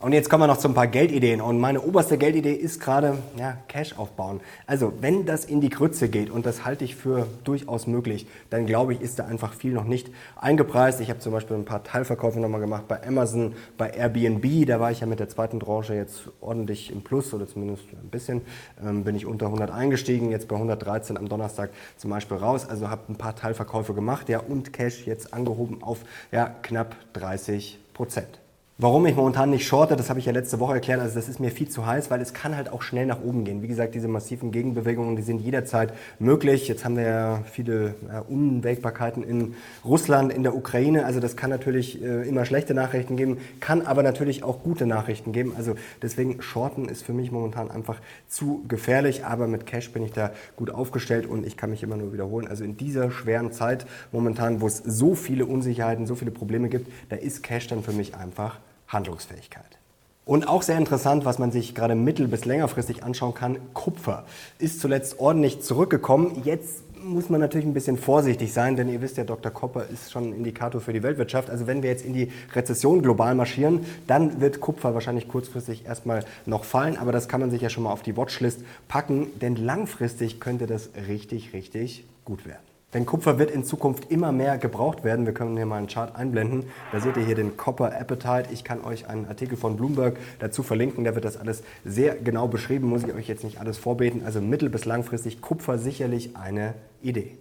Und 0.00 0.12
jetzt 0.12 0.30
kommen 0.30 0.44
wir 0.44 0.46
noch 0.46 0.58
zu 0.58 0.68
ein 0.68 0.74
paar 0.74 0.86
Geldideen. 0.86 1.40
Und 1.40 1.58
meine 1.58 1.80
oberste 1.80 2.18
Geldidee 2.18 2.52
ist 2.52 2.78
gerade 2.78 3.18
ja, 3.36 3.56
Cash 3.66 3.98
aufbauen. 3.98 4.40
Also 4.64 4.92
wenn 5.00 5.26
das 5.26 5.44
in 5.44 5.60
die 5.60 5.70
Grütze 5.70 6.08
geht, 6.08 6.30
und 6.30 6.46
das 6.46 6.64
halte 6.64 6.84
ich 6.84 6.94
für 6.94 7.26
durchaus 7.42 7.88
möglich, 7.88 8.28
dann 8.48 8.64
glaube 8.64 8.94
ich, 8.94 9.00
ist 9.00 9.18
da 9.18 9.26
einfach 9.26 9.54
viel 9.54 9.72
noch 9.72 9.82
nicht 9.82 10.08
eingepreist. 10.36 11.00
Ich 11.00 11.10
habe 11.10 11.18
zum 11.18 11.32
Beispiel 11.32 11.56
ein 11.56 11.64
paar 11.64 11.82
Teilverkäufe 11.82 12.38
nochmal 12.38 12.60
gemacht 12.60 12.84
bei 12.86 13.04
Amazon, 13.04 13.56
bei 13.76 13.90
Airbnb. 13.90 14.68
Da 14.68 14.78
war 14.78 14.92
ich 14.92 15.00
ja 15.00 15.06
mit 15.08 15.18
der 15.18 15.28
zweiten 15.30 15.58
Tranche 15.58 15.94
jetzt 15.94 16.30
ordentlich 16.40 16.92
im 16.92 17.02
Plus 17.02 17.34
oder 17.34 17.48
zumindest 17.48 17.82
ein 17.92 18.08
bisschen. 18.08 18.42
Ähm, 18.80 19.02
bin 19.02 19.16
ich 19.16 19.26
unter 19.26 19.46
100 19.46 19.72
eingestiegen, 19.72 20.30
jetzt 20.30 20.46
bei 20.46 20.54
113 20.54 21.16
am 21.16 21.28
Donnerstag 21.28 21.70
zum 21.96 22.10
Beispiel 22.10 22.36
raus. 22.36 22.68
Also 22.68 22.88
habe 22.88 23.02
ein 23.08 23.16
paar 23.16 23.34
Teilverkäufe 23.34 23.94
gemacht 23.94 24.28
ja, 24.28 24.38
und 24.38 24.72
Cash 24.72 25.06
jetzt 25.06 25.34
angehoben 25.34 25.82
auf 25.82 25.98
ja, 26.30 26.54
knapp 26.62 26.94
30 27.14 27.80
Prozent. 27.94 28.38
Warum 28.80 29.04
ich 29.06 29.16
momentan 29.16 29.50
nicht 29.50 29.66
shorte, 29.66 29.96
das 29.96 30.08
habe 30.08 30.20
ich 30.20 30.26
ja 30.26 30.32
letzte 30.32 30.60
Woche 30.60 30.74
erklärt, 30.74 31.00
also 31.00 31.16
das 31.16 31.28
ist 31.28 31.40
mir 31.40 31.50
viel 31.50 31.68
zu 31.68 31.84
heiß, 31.84 32.12
weil 32.12 32.20
es 32.20 32.32
kann 32.32 32.54
halt 32.54 32.72
auch 32.72 32.82
schnell 32.82 33.06
nach 33.06 33.20
oben 33.20 33.42
gehen. 33.42 33.60
Wie 33.60 33.66
gesagt, 33.66 33.96
diese 33.96 34.06
massiven 34.06 34.52
Gegenbewegungen, 34.52 35.16
die 35.16 35.22
sind 35.22 35.40
jederzeit 35.40 35.92
möglich. 36.20 36.68
Jetzt 36.68 36.84
haben 36.84 36.96
wir 36.96 37.02
ja 37.02 37.42
viele 37.50 37.96
ja, 38.06 38.20
Unwägbarkeiten 38.20 39.24
in 39.24 39.56
Russland, 39.84 40.32
in 40.32 40.44
der 40.44 40.54
Ukraine. 40.54 41.06
Also 41.06 41.18
das 41.18 41.36
kann 41.36 41.50
natürlich 41.50 42.00
äh, 42.00 42.28
immer 42.28 42.44
schlechte 42.44 42.72
Nachrichten 42.72 43.16
geben, 43.16 43.38
kann 43.58 43.82
aber 43.82 44.04
natürlich 44.04 44.44
auch 44.44 44.62
gute 44.62 44.86
Nachrichten 44.86 45.32
geben. 45.32 45.54
Also 45.56 45.74
deswegen 46.00 46.40
shorten 46.40 46.88
ist 46.88 47.04
für 47.04 47.12
mich 47.12 47.32
momentan 47.32 47.72
einfach 47.72 48.00
zu 48.28 48.64
gefährlich, 48.68 49.24
aber 49.24 49.48
mit 49.48 49.66
Cash 49.66 49.90
bin 49.90 50.04
ich 50.04 50.12
da 50.12 50.30
gut 50.54 50.70
aufgestellt 50.70 51.26
und 51.26 51.44
ich 51.44 51.56
kann 51.56 51.70
mich 51.70 51.82
immer 51.82 51.96
nur 51.96 52.12
wiederholen. 52.12 52.46
Also 52.46 52.62
in 52.62 52.76
dieser 52.76 53.10
schweren 53.10 53.50
Zeit 53.50 53.86
momentan, 54.12 54.60
wo 54.60 54.68
es 54.68 54.78
so 54.78 55.16
viele 55.16 55.46
Unsicherheiten, 55.46 56.06
so 56.06 56.14
viele 56.14 56.30
Probleme 56.30 56.68
gibt, 56.68 56.88
da 57.08 57.16
ist 57.16 57.42
Cash 57.42 57.66
dann 57.66 57.82
für 57.82 57.92
mich 57.92 58.14
einfach 58.14 58.60
Handlungsfähigkeit. 58.88 59.78
Und 60.24 60.46
auch 60.46 60.60
sehr 60.60 60.76
interessant, 60.76 61.24
was 61.24 61.38
man 61.38 61.52
sich 61.52 61.74
gerade 61.74 61.94
mittel- 61.94 62.28
bis 62.28 62.44
längerfristig 62.44 63.02
anschauen 63.02 63.32
kann, 63.32 63.58
Kupfer 63.72 64.26
ist 64.58 64.80
zuletzt 64.80 65.18
ordentlich 65.20 65.62
zurückgekommen. 65.62 66.42
Jetzt 66.44 66.82
muss 67.02 67.30
man 67.30 67.40
natürlich 67.40 67.66
ein 67.66 67.72
bisschen 67.72 67.96
vorsichtig 67.96 68.52
sein, 68.52 68.76
denn 68.76 68.90
ihr 68.90 69.00
wisst 69.00 69.16
ja, 69.16 69.24
Dr. 69.24 69.50
Kopper 69.50 69.86
ist 69.86 70.12
schon 70.12 70.24
ein 70.24 70.32
Indikator 70.34 70.80
für 70.80 70.92
die 70.92 71.02
Weltwirtschaft. 71.02 71.48
Also 71.48 71.66
wenn 71.66 71.82
wir 71.82 71.88
jetzt 71.88 72.04
in 72.04 72.12
die 72.12 72.30
Rezession 72.54 73.00
global 73.00 73.34
marschieren, 73.34 73.86
dann 74.06 74.42
wird 74.42 74.60
Kupfer 74.60 74.92
wahrscheinlich 74.92 75.28
kurzfristig 75.28 75.86
erstmal 75.86 76.24
noch 76.44 76.64
fallen, 76.64 76.98
aber 76.98 77.12
das 77.12 77.28
kann 77.28 77.40
man 77.40 77.50
sich 77.50 77.62
ja 77.62 77.70
schon 77.70 77.84
mal 77.84 77.92
auf 77.92 78.02
die 78.02 78.16
Watchlist 78.16 78.60
packen, 78.86 79.28
denn 79.40 79.56
langfristig 79.56 80.40
könnte 80.40 80.66
das 80.66 80.90
richtig, 81.08 81.54
richtig 81.54 82.04
gut 82.26 82.44
werden. 82.44 82.67
Denn 82.94 83.04
Kupfer 83.04 83.38
wird 83.38 83.50
in 83.50 83.64
Zukunft 83.64 84.10
immer 84.10 84.32
mehr 84.32 84.56
gebraucht 84.56 85.04
werden. 85.04 85.26
Wir 85.26 85.34
können 85.34 85.56
hier 85.56 85.66
mal 85.66 85.76
einen 85.76 85.88
Chart 85.88 86.16
einblenden. 86.16 86.64
Da 86.90 87.00
seht 87.00 87.18
ihr 87.18 87.24
hier 87.24 87.34
den 87.34 87.58
Copper 87.58 87.92
Appetite. 87.94 88.46
Ich 88.50 88.64
kann 88.64 88.82
euch 88.82 89.06
einen 89.08 89.26
Artikel 89.26 89.58
von 89.58 89.76
Bloomberg 89.76 90.16
dazu 90.38 90.62
verlinken. 90.62 91.04
Da 91.04 91.14
wird 91.14 91.26
das 91.26 91.36
alles 91.36 91.62
sehr 91.84 92.14
genau 92.14 92.48
beschrieben. 92.48 92.88
Muss 92.88 93.04
ich 93.04 93.12
euch 93.12 93.28
jetzt 93.28 93.44
nicht 93.44 93.60
alles 93.60 93.76
vorbeten. 93.76 94.24
Also 94.24 94.40
mittel- 94.40 94.70
bis 94.70 94.86
langfristig 94.86 95.42
Kupfer 95.42 95.76
sicherlich 95.76 96.34
eine 96.36 96.74
Idee. 97.02 97.36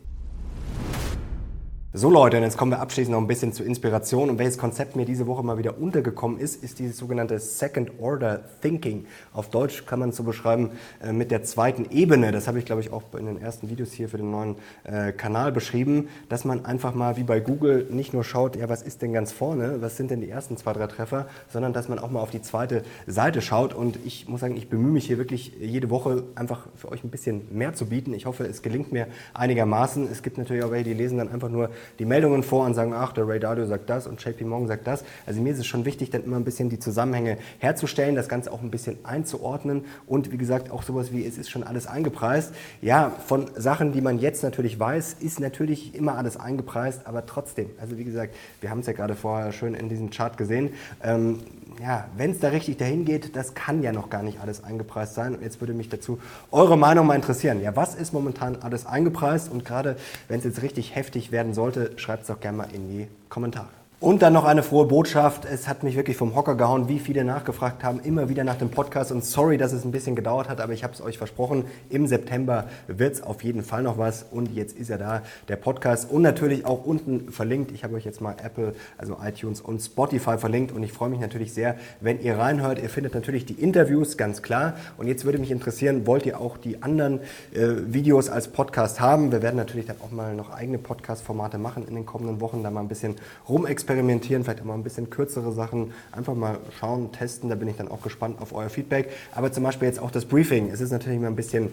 So 1.97 2.11
Leute, 2.11 2.37
und 2.37 2.43
jetzt 2.43 2.57
kommen 2.57 2.71
wir 2.71 2.79
abschließend 2.79 3.11
noch 3.11 3.19
ein 3.19 3.25
bisschen 3.25 3.53
zur 3.53 3.65
Inspiration. 3.65 4.29
Und 4.29 4.37
welches 4.37 4.59
Konzept 4.59 4.95
mir 4.95 5.05
diese 5.05 5.25
Woche 5.25 5.41
mal 5.41 5.57
wieder 5.57 5.79
untergekommen 5.79 6.37
ist, 6.37 6.63
ist 6.63 6.77
dieses 6.77 6.95
sogenannte 6.95 7.39
Second 7.39 7.93
Order 7.99 8.41
Thinking. 8.61 9.07
Auf 9.33 9.49
Deutsch 9.49 9.83
kann 9.87 9.97
man 9.97 10.09
es 10.09 10.15
so 10.15 10.21
beschreiben 10.21 10.69
äh, 11.03 11.11
mit 11.11 11.31
der 11.31 11.41
zweiten 11.41 11.87
Ebene. 11.89 12.31
Das 12.31 12.47
habe 12.47 12.59
ich, 12.59 12.65
glaube 12.65 12.81
ich, 12.81 12.93
auch 12.93 13.01
in 13.17 13.25
den 13.25 13.41
ersten 13.41 13.71
Videos 13.71 13.93
hier 13.93 14.09
für 14.09 14.17
den 14.17 14.29
neuen 14.29 14.57
äh, 14.83 15.11
Kanal 15.11 15.51
beschrieben, 15.51 16.07
dass 16.29 16.45
man 16.45 16.65
einfach 16.65 16.93
mal 16.93 17.17
wie 17.17 17.23
bei 17.23 17.39
Google 17.39 17.87
nicht 17.89 18.13
nur 18.13 18.23
schaut, 18.23 18.55
ja, 18.55 18.69
was 18.69 18.83
ist 18.83 19.01
denn 19.01 19.11
ganz 19.11 19.31
vorne, 19.31 19.81
was 19.81 19.97
sind 19.97 20.11
denn 20.11 20.21
die 20.21 20.29
ersten 20.29 20.55
zwei, 20.55 20.73
drei 20.73 20.85
Treffer, 20.85 21.25
sondern 21.51 21.73
dass 21.73 21.89
man 21.89 21.97
auch 21.97 22.11
mal 22.11 22.19
auf 22.19 22.29
die 22.29 22.43
zweite 22.43 22.83
Seite 23.07 23.41
schaut. 23.41 23.73
Und 23.73 23.97
ich 24.05 24.27
muss 24.27 24.41
sagen, 24.41 24.55
ich 24.55 24.69
bemühe 24.69 24.91
mich 24.91 25.07
hier 25.07 25.17
wirklich 25.17 25.53
jede 25.59 25.89
Woche 25.89 26.25
einfach 26.35 26.67
für 26.75 26.91
euch 26.91 27.03
ein 27.03 27.09
bisschen 27.09 27.47
mehr 27.49 27.73
zu 27.73 27.87
bieten. 27.87 28.13
Ich 28.13 28.27
hoffe, 28.27 28.43
es 28.43 28.61
gelingt 28.61 28.91
mir 28.91 29.07
einigermaßen. 29.33 30.07
Es 30.11 30.21
gibt 30.21 30.37
natürlich 30.37 30.63
auch 30.63 30.69
welche, 30.69 30.91
die 30.91 30.93
lesen 30.93 31.17
dann 31.17 31.29
einfach 31.29 31.49
nur 31.49 31.71
die 31.99 32.05
Meldungen 32.05 32.43
vor 32.43 32.65
und 32.65 32.73
sagen, 32.73 32.93
ach, 32.93 33.13
der 33.13 33.27
Ray 33.27 33.39
Dalio 33.39 33.65
sagt 33.65 33.89
das 33.89 34.07
und 34.07 34.23
JP 34.23 34.45
Morgan 34.45 34.67
sagt 34.67 34.87
das. 34.87 35.03
Also 35.25 35.41
mir 35.41 35.53
ist 35.53 35.59
es 35.59 35.67
schon 35.67 35.85
wichtig, 35.85 36.09
dann 36.09 36.23
immer 36.23 36.37
ein 36.37 36.43
bisschen 36.43 36.69
die 36.69 36.79
Zusammenhänge 36.79 37.37
herzustellen, 37.59 38.15
das 38.15 38.29
Ganze 38.29 38.51
auch 38.51 38.61
ein 38.61 38.71
bisschen 38.71 38.97
einzuordnen 39.03 39.85
und 40.05 40.31
wie 40.31 40.37
gesagt 40.37 40.71
auch 40.71 40.83
sowas 40.83 41.11
wie, 41.11 41.25
es 41.25 41.37
ist 41.37 41.49
schon 41.49 41.63
alles 41.63 41.87
eingepreist. 41.87 42.53
Ja, 42.81 43.11
von 43.25 43.47
Sachen, 43.55 43.93
die 43.93 44.01
man 44.01 44.19
jetzt 44.19 44.43
natürlich 44.43 44.79
weiß, 44.79 45.17
ist 45.19 45.39
natürlich 45.39 45.95
immer 45.95 46.17
alles 46.17 46.37
eingepreist, 46.37 47.05
aber 47.05 47.25
trotzdem, 47.25 47.69
also 47.79 47.97
wie 47.97 48.03
gesagt, 48.03 48.35
wir 48.61 48.69
haben 48.69 48.79
es 48.79 48.87
ja 48.87 48.93
gerade 48.93 49.15
vorher 49.15 49.51
schön 49.51 49.73
in 49.73 49.89
diesem 49.89 50.09
Chart 50.09 50.37
gesehen, 50.37 50.71
ähm, 51.03 51.39
ja, 51.81 52.07
wenn 52.17 52.31
es 52.31 52.39
da 52.39 52.49
richtig 52.49 52.77
dahin 52.77 53.05
geht, 53.05 53.35
das 53.35 53.53
kann 53.53 53.83
ja 53.83 53.91
noch 53.91 54.09
gar 54.09 54.23
nicht 54.23 54.39
alles 54.39 54.63
eingepreist 54.63 55.13
sein. 55.13 55.35
Und 55.35 55.43
jetzt 55.43 55.61
würde 55.61 55.73
mich 55.73 55.89
dazu 55.89 56.19
eure 56.51 56.77
Meinung 56.77 57.05
mal 57.05 57.15
interessieren. 57.15 57.61
Ja, 57.61 57.75
was 57.75 57.93
ist 57.93 58.13
momentan 58.13 58.57
alles 58.61 58.85
eingepreist? 58.85 59.51
Und 59.51 59.63
gerade 59.63 59.95
wenn 60.27 60.39
es 60.39 60.45
jetzt 60.45 60.61
richtig 60.63 60.95
heftig 60.95 61.31
werden 61.31 61.53
sollte, 61.73 61.97
schreibt 61.99 62.21
es 62.21 62.27
doch 62.27 62.39
gerne 62.39 62.57
mal 62.57 62.73
in 62.73 62.89
die 62.89 63.07
Kommentare. 63.29 63.67
Und 63.99 64.21
dann 64.21 64.33
noch 64.33 64.45
eine 64.45 64.61
frohe 64.61 64.85
Botschaft. 64.85 65.45
Es 65.45 65.67
hat 65.67 65.81
mich 65.81 65.95
wirklich 65.95 66.17
vom 66.17 66.35
Hocker 66.35 66.53
gehauen, 66.53 66.87
wie 66.87 66.99
viele 66.99 67.23
nachgefragt 67.23 67.83
haben, 67.83 67.99
immer 68.01 68.29
wieder 68.29 68.43
nach 68.43 68.57
dem 68.59 68.69
Podcast. 68.69 69.11
Und 69.11 69.25
sorry, 69.25 69.57
dass 69.57 69.73
es 69.73 69.85
ein 69.85 69.91
bisschen 69.91 70.15
gedauert 70.15 70.49
hat, 70.49 70.61
aber 70.61 70.71
ich 70.73 70.83
habe 70.83 70.93
es 70.93 71.01
euch 71.01 71.17
versprochen. 71.17 71.65
Im 71.89 72.05
September 72.05 72.65
wird 72.85 73.15
es 73.15 73.23
auf 73.23 73.43
jeden 73.43 73.63
Fall 73.63 73.81
noch 73.81 73.97
was. 73.97 74.27
Und 74.29 74.53
jetzt 74.53 74.77
ist 74.77 74.91
er 74.91 74.99
da, 74.99 75.23
der 75.47 75.55
Podcast. 75.55 76.11
Und 76.11 76.21
natürlich 76.21 76.63
auch 76.63 76.85
unten 76.85 77.31
verlinkt. 77.31 77.71
Ich 77.71 77.83
habe 77.83 77.95
euch 77.95 78.05
jetzt 78.05 78.21
mal 78.21 78.35
Apple, 78.39 78.75
also 78.99 79.17
iTunes 79.19 79.61
und 79.61 79.79
Spotify 79.79 80.37
verlinkt. 80.37 80.73
Und 80.73 80.83
ich 80.83 80.93
freue 80.93 81.09
mich 81.09 81.19
natürlich 81.19 81.51
sehr, 81.51 81.75
wenn 81.99 82.21
ihr 82.21 82.37
reinhört. 82.37 82.79
Ihr 82.79 82.91
findet 82.91 83.15
natürlich 83.15 83.47
die 83.47 83.55
Interviews, 83.55 84.15
ganz 84.15 84.43
klar. 84.43 84.75
Und 84.97 85.07
jetzt 85.07 85.25
würde 85.25 85.39
mich 85.39 85.49
interessieren, 85.49 86.05
wollt 86.05 86.23
ihr 86.27 86.39
auch 86.39 86.57
die 86.57 86.83
anderen 86.83 87.21
äh, 87.51 87.65
Videos 87.87 88.29
als 88.29 88.49
Podcast 88.49 88.99
haben? 88.99 89.31
Wir 89.31 89.41
werden 89.41 89.57
natürlich 89.57 89.87
dann 89.87 89.97
auch 90.05 90.11
mal 90.11 90.35
noch 90.35 90.51
eigene 90.51 90.77
Podcast-Formate 90.77 91.57
machen 91.57 91.87
in 91.87 91.95
den 91.95 92.05
kommenden 92.05 92.41
Wochen, 92.41 92.61
da 92.61 92.69
mal 92.69 92.81
ein 92.81 92.87
bisschen 92.87 93.15
rumexperimentieren 93.49 93.86
experimentieren, 93.87 94.43
vielleicht 94.43 94.65
mal 94.65 94.73
ein 94.73 94.83
bisschen 94.83 95.09
kürzere 95.09 95.53
Sachen, 95.53 95.93
einfach 96.11 96.35
mal 96.35 96.57
schauen, 96.77 97.11
testen. 97.13 97.49
Da 97.49 97.55
bin 97.55 97.69
ich 97.69 97.77
dann 97.77 97.87
auch 97.87 98.01
gespannt 98.01 98.41
auf 98.41 98.53
euer 98.53 98.69
Feedback. 98.69 99.09
Aber 99.33 99.51
zum 99.51 99.63
Beispiel 99.63 99.87
jetzt 99.87 99.99
auch 99.99 100.11
das 100.11 100.25
Briefing. 100.25 100.69
Es 100.69 100.81
ist 100.81 100.91
natürlich 100.91 101.17
immer 101.17 101.27
ein 101.27 101.35
bisschen 101.35 101.69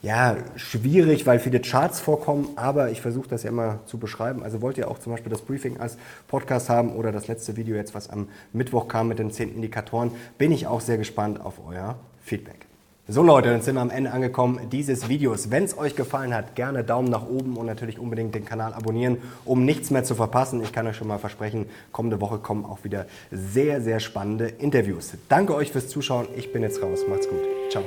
ja, 0.00 0.36
schwierig, 0.56 1.26
weil 1.26 1.40
viele 1.40 1.60
Charts 1.60 2.00
vorkommen, 2.00 2.50
aber 2.56 2.90
ich 2.90 3.00
versuche 3.00 3.28
das 3.28 3.42
ja 3.42 3.50
immer 3.50 3.80
zu 3.86 3.98
beschreiben. 3.98 4.42
Also 4.42 4.62
wollt 4.62 4.78
ihr 4.78 4.88
auch 4.90 4.98
zum 4.98 5.12
Beispiel 5.12 5.30
das 5.30 5.42
Briefing 5.42 5.78
als 5.78 5.98
Podcast 6.28 6.70
haben 6.70 6.92
oder 6.94 7.12
das 7.12 7.26
letzte 7.26 7.56
Video 7.56 7.76
jetzt, 7.76 7.94
was 7.94 8.08
am 8.08 8.28
Mittwoch 8.52 8.88
kam 8.88 9.08
mit 9.08 9.18
den 9.18 9.30
zehn 9.30 9.52
Indikatoren, 9.54 10.12
bin 10.38 10.52
ich 10.52 10.66
auch 10.66 10.80
sehr 10.80 10.98
gespannt 10.98 11.40
auf 11.44 11.54
euer 11.66 11.96
Feedback. 12.22 12.67
So 13.10 13.22
Leute, 13.22 13.48
dann 13.48 13.62
sind 13.62 13.76
wir 13.76 13.80
am 13.80 13.88
Ende 13.88 14.12
angekommen 14.12 14.68
dieses 14.70 15.08
Videos. 15.08 15.50
Wenn 15.50 15.64
es 15.64 15.78
euch 15.78 15.96
gefallen 15.96 16.34
hat, 16.34 16.54
gerne 16.54 16.84
Daumen 16.84 17.08
nach 17.08 17.26
oben 17.26 17.56
und 17.56 17.64
natürlich 17.64 17.98
unbedingt 17.98 18.34
den 18.34 18.44
Kanal 18.44 18.74
abonnieren, 18.74 19.16
um 19.46 19.64
nichts 19.64 19.90
mehr 19.90 20.04
zu 20.04 20.14
verpassen. 20.14 20.62
Ich 20.62 20.74
kann 20.74 20.86
euch 20.86 20.96
schon 20.96 21.08
mal 21.08 21.18
versprechen, 21.18 21.64
kommende 21.90 22.20
Woche 22.20 22.36
kommen 22.36 22.66
auch 22.66 22.84
wieder 22.84 23.06
sehr, 23.30 23.80
sehr 23.80 24.00
spannende 24.00 24.48
Interviews. 24.48 25.12
Danke 25.30 25.54
euch 25.54 25.72
fürs 25.72 25.88
Zuschauen. 25.88 26.28
Ich 26.36 26.52
bin 26.52 26.62
jetzt 26.62 26.82
raus. 26.82 27.00
Macht's 27.08 27.26
gut. 27.30 27.40
Ciao. 27.70 27.82